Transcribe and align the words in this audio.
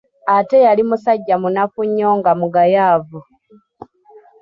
Ate 0.35 0.57
yali 0.65 0.81
musajja 0.89 1.35
munaffu 1.41 1.81
nnyo 1.87 2.09
nga 2.19 2.31
mugayavu. 2.39 3.19